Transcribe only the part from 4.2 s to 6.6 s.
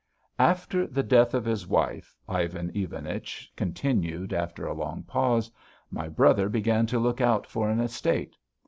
after a long pause, "my brother